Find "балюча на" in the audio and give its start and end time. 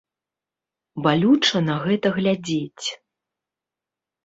1.07-1.75